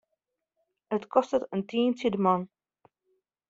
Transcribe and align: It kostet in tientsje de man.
It 0.95 1.03
kostet 1.13 1.43
in 1.53 1.61
tientsje 1.69 2.09
de 2.13 2.19
man. 2.25 2.41